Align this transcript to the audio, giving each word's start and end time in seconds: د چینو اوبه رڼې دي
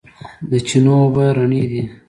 د 0.49 0.51
چینو 0.67 0.93
اوبه 1.01 1.25
رڼې 1.37 1.63
دي 1.71 1.81